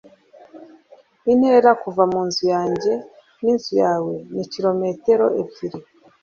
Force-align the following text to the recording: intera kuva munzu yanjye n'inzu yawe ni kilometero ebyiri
intera 1.31 1.69
kuva 1.81 2.01
munzu 2.11 2.43
yanjye 2.53 2.93
n'inzu 3.41 3.73
yawe 3.83 4.13
ni 4.33 4.45
kilometero 4.53 5.25
ebyiri 5.41 5.79